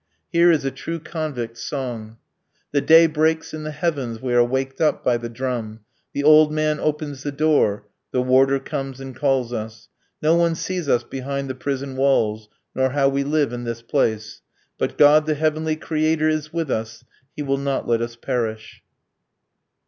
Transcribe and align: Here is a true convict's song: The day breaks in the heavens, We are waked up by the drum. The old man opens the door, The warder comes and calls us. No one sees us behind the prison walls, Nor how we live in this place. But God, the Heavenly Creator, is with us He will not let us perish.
Here 0.31 0.49
is 0.49 0.65
a 0.65 0.71
true 0.71 0.97
convict's 0.99 1.61
song: 1.61 2.17
The 2.71 2.81
day 2.81 3.05
breaks 3.05 3.53
in 3.53 3.61
the 3.61 3.69
heavens, 3.69 4.19
We 4.19 4.33
are 4.33 4.43
waked 4.43 4.81
up 4.81 5.03
by 5.03 5.17
the 5.17 5.29
drum. 5.29 5.81
The 6.13 6.23
old 6.23 6.51
man 6.51 6.79
opens 6.79 7.21
the 7.21 7.31
door, 7.31 7.85
The 8.09 8.23
warder 8.23 8.57
comes 8.57 8.99
and 8.99 9.15
calls 9.15 9.53
us. 9.53 9.89
No 10.19 10.35
one 10.35 10.55
sees 10.55 10.89
us 10.89 11.03
behind 11.03 11.51
the 11.51 11.53
prison 11.53 11.95
walls, 11.95 12.49
Nor 12.73 12.89
how 12.93 13.09
we 13.09 13.23
live 13.23 13.53
in 13.53 13.63
this 13.63 13.83
place. 13.83 14.41
But 14.79 14.97
God, 14.97 15.27
the 15.27 15.35
Heavenly 15.35 15.75
Creator, 15.75 16.29
is 16.29 16.51
with 16.51 16.71
us 16.71 17.03
He 17.35 17.43
will 17.43 17.59
not 17.59 17.87
let 17.87 18.01
us 18.01 18.15
perish. 18.15 18.81